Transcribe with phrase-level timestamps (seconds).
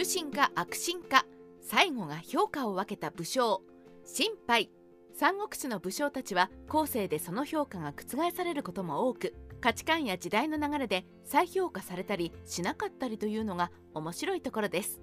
[0.00, 1.26] 忠臣か悪臣か
[1.60, 3.60] 最後が評価を分けた武将。
[4.06, 4.70] 心配。
[5.14, 15.02] 三国志の武将たちは後世でその評価が覆されることも多く価値観や時代の流れで再評価されたりしなかったりというのが面白いところです。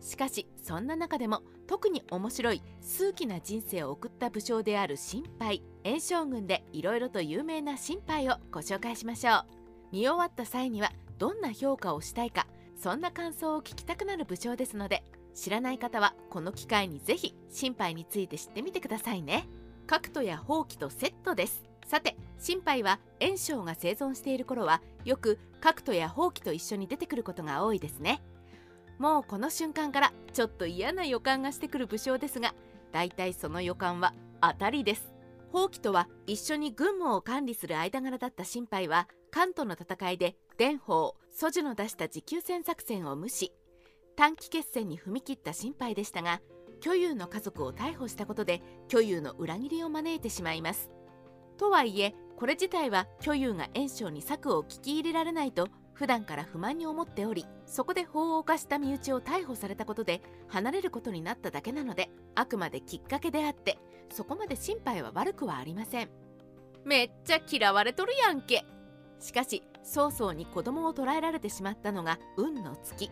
[0.00, 9.44] しかしそんな中でも特に面白い数奇な人生を送った武将である心配炎将軍でいろいろと有名な心配をご紹介しましょう。
[9.90, 15.02] 見終わった際にはどんな評価をしたいかそんな感想を聞きたくなる武将ですので
[15.34, 19.48] 知らない方はこの機会にぜひ心配について知ってみてくださいね。
[19.86, 21.64] 角斗や放棄とセットです。
[21.86, 28.22] さて心配は炎章が生存している頃はよく角斗や放棄と一緒に出てくることが多いですね。
[28.98, 32.54] もうこの瞬間からちょっと嫌な予感がしてくる武将ですが
[32.92, 35.12] 大体その予感は当たりです。
[35.52, 43.52] 放棄とは一緒に軍務を管理する間柄だった心配は関東の戦いで伝法蘇樹の出した持久戦作戦を無視。
[44.16, 46.40] 短期決戦に踏み切った心配でしたが
[46.80, 50.90] 巨友の家族を逮捕したことで巨友の裏切りを招いてしまいます。
[51.58, 63.78] とはいえこれ自体は巨友が炎章に策を聞き入れられないと普段から不満に思っておりそこで法を犯した身内を逮捕されたことで離れることになっただけなのであくまできっかけであって
[64.10, 66.08] そこまで心配は悪くはありません。
[66.86, 68.64] めっちゃ嫌われとるやんけ。
[69.18, 73.10] しかし早々に子供を捕らえられてしまったのが運の月。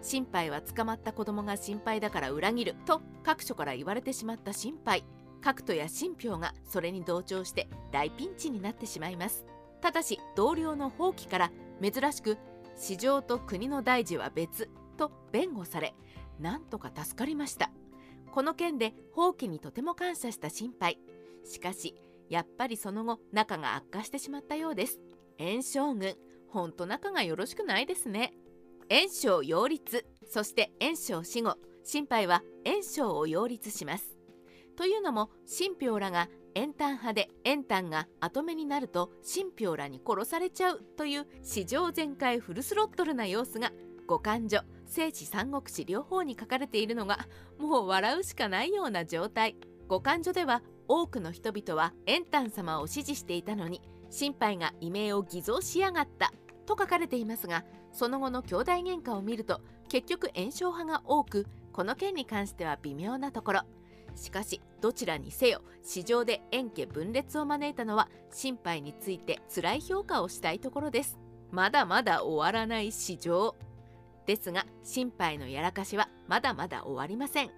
[0.00, 5.04] 心配は捕まった子供が心配だから裏切ると各所から言われてしまった心配。
[5.40, 9.44] 角斗や信憑がそれに同調して大ピンチになってしまいます。
[9.80, 12.38] ただし同僚の放棄から珍しく
[12.76, 15.94] 市場と国の大事は別と弁護され
[16.38, 17.70] なんとか助かりました。
[18.32, 20.98] この件で放棄にとても感謝した心配。
[21.44, 21.96] しかし
[22.28, 25.00] やっぱりその後仲が悪化してしまったようです。
[25.38, 26.14] 炎将軍
[26.48, 28.34] ほんと仲がよろしくないですね。
[28.90, 34.16] 炎章擁立そして炎章死後心配は炎章を擁立します。
[34.76, 43.72] というのも新兵らが円炭派で円炭が後目になると新兵らに殺されちゃうという史上全開フルスロットルな様子が
[44.06, 47.26] 五感所聖地三国志両方に書かれているのが
[47.58, 49.56] もう笑うしかないような状態。
[49.88, 53.80] 五感所では多くの人々は円炭様を支持していたのに
[54.12, 56.32] 心配が異名を偽造しやがった。
[56.66, 63.60] と書かれていますがその後の兄弟喧嘩を見ると結局炎症派が多くこの件に関しては微妙なところ。
[64.14, 71.18] しかしどちらにせよ市場で円家分裂を招いたのは心配について辛い評価をしたいところです。
[71.50, 73.56] まだまだ終わらない市場。
[74.26, 77.50] ですが心配のやらかしはまだまだ終わりません。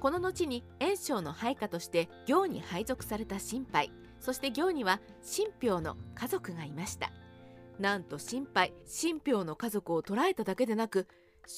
[0.00, 3.92] この後に炎章の配下として行に配属された心配。
[4.20, 7.10] そして行には新兵の家族がいました。
[7.78, 11.08] なんと心配新兵の家族を捕らえただけでなく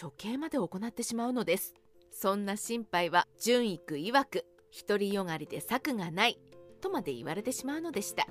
[0.00, 1.74] 処刑まで行ってしまうのです。
[2.10, 4.44] そんな心配は純育曰く
[4.86, 6.38] 独りよがりで策がない
[6.80, 8.26] とまで言われてしまうのでした。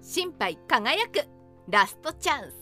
[0.00, 1.26] 心配輝く
[1.68, 2.54] ラストチャンス。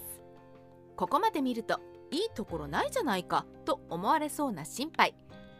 [0.96, 5.14] ここまで見るといいところないじゃないかと思われそうな心配。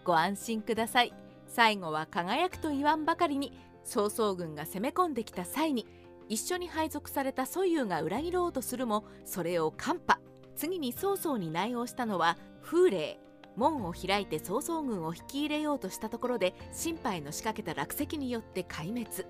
[0.05, 1.13] ご安心ください。
[1.47, 3.53] 最後は輝くと言わんばかりに
[3.85, 5.87] 曹操軍が攻め込んできた際に
[6.29, 10.21] 一緒に配属された蘇遊が裏切ろうとするもそれをカンパ
[10.57, 13.21] 次に曹操に内応したのは風霊
[13.57, 19.27] 門を開いて曹操軍を引き入れようとしたところで心配の仕掛けた落石によって壊滅。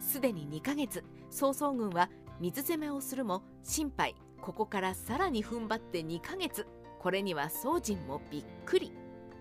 [0.00, 2.08] すでに2ヶ月曹操軍は
[2.40, 6.66] 水攻めをするも心配ここからさらに踏ん張って2ヶ月
[7.00, 8.92] これには宗人もびっくり。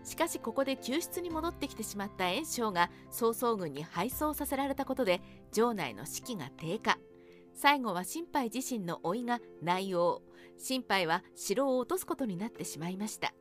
[0.07, 5.19] しかしここで救出に戻ってきてしまった袁紹が曹操軍に敗走させられたことで
[5.51, 6.97] 城内の士気が低下。
[7.53, 10.21] 最後は心配自身の甥が内応
[10.57, 13.33] 心配は城を落とすことになってしまいました。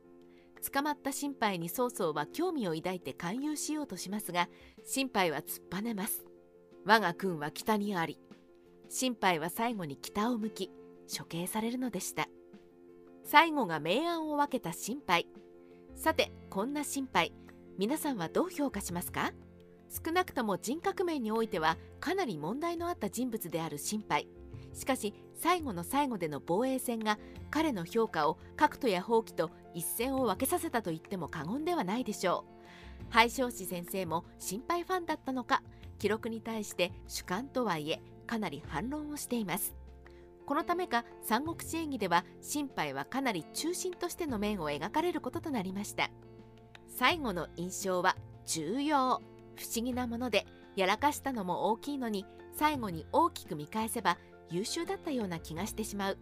[0.73, 4.49] 捕まった心配に曹操は興味を抱いて勧誘しようとしますが
[4.83, 6.25] 心配は突っぱねます。
[6.83, 8.19] 我が軍は北にあり
[8.89, 10.69] 心配は最後に北を向き
[11.17, 12.27] 処刑されるのでした。
[13.23, 15.27] 最後が明暗を分けた心配。
[15.97, 17.33] さてこんな心配。
[17.79, 19.33] 皆さんはどう評価しますか？
[19.89, 24.27] 少なくとも人格面においてはかなり問題のあった人物である心配。
[24.73, 27.17] しかし最後の最後での防衛戦が
[27.49, 33.05] 彼の評価を角斗や放棄と一線を分けさせたと言っても過言ではないでしょう。
[33.09, 35.63] 廃将士先生も心配ファンだったのか
[35.97, 39.73] 記録に対して主観とはいえかなり反論をしています。
[40.47, 46.09] このためか三国志演義では心配はかなり中心としての面を描かれることとなりました。
[46.87, 48.15] 最後の印象は
[48.45, 49.21] 重要。
[49.57, 50.45] 不思議なもので
[50.77, 54.17] やらかしたのも大きいのに最後に大きく見返せば
[54.49, 56.17] 優秀だったような気がしてしまう。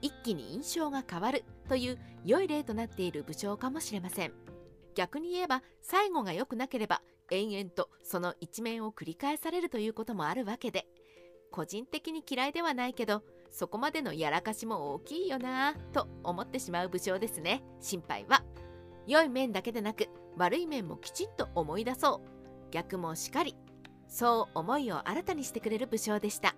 [0.00, 4.32] 一気に印象が変わるという良い例となっている武将かもしれません。
[4.94, 10.86] 逆に言えば最後が良くなければ延々とその一面を繰り返されるということもあるわけで
[11.50, 13.24] 個人的に嫌いではないけど
[13.54, 17.62] そこまでのやらかしも大きいよなぁと思ってしまう武将ですね。
[17.80, 18.42] 心配は。
[19.06, 22.70] 良い面だけでなく悪い面もきちんと思い出そう。
[22.72, 23.54] 逆もしかり
[24.08, 26.56] そう思いを新たにしてくれる武将でした。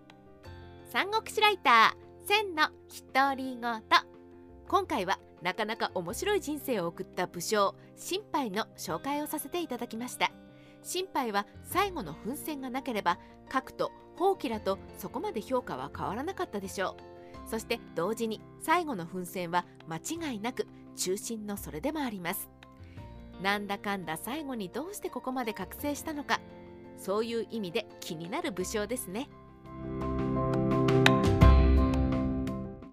[0.91, 2.71] 三国志ライター千の
[3.15, 3.83] 独り言
[4.67, 10.33] 今回はなかなか面白い人生を送った武将心配の紹介をさせていただきました。
[10.87, 13.19] 心配は最後の奮戦がなければ
[13.49, 16.97] 核と放棄らとそこまで評価は変わらなかったでしょ
[17.45, 17.51] う。
[17.51, 22.49] そして同時に最後の奮戦は間違いなく中心のそれでもあります。
[23.43, 26.41] なんだかんだ最後にどうしてここまで覚醒したのか
[26.99, 29.29] そういう意味で気になる武将ですね。